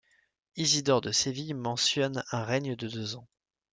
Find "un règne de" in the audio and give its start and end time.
2.31-2.87